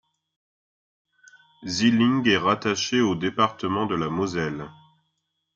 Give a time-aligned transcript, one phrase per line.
[1.67, 4.67] Zilling est rattaché au département de la Moselle.